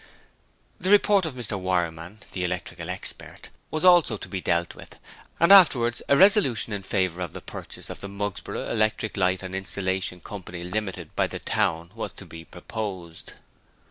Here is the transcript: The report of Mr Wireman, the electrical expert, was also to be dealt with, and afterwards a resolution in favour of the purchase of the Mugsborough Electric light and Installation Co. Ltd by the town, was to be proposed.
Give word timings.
The 0.79 0.89
report 0.89 1.27
of 1.27 1.35
Mr 1.35 1.59
Wireman, 1.59 2.21
the 2.31 2.43
electrical 2.43 2.89
expert, 2.89 3.51
was 3.69 3.85
also 3.85 4.17
to 4.17 4.27
be 4.27 4.41
dealt 4.41 4.73
with, 4.73 4.97
and 5.39 5.51
afterwards 5.51 6.01
a 6.09 6.17
resolution 6.17 6.73
in 6.73 6.81
favour 6.81 7.21
of 7.21 7.33
the 7.33 7.39
purchase 7.41 7.87
of 7.87 7.99
the 7.99 8.09
Mugsborough 8.09 8.71
Electric 8.71 9.15
light 9.15 9.43
and 9.43 9.53
Installation 9.53 10.19
Co. 10.19 10.39
Ltd 10.39 11.09
by 11.15 11.27
the 11.27 11.37
town, 11.37 11.91
was 11.93 12.13
to 12.13 12.25
be 12.25 12.43
proposed. 12.43 13.33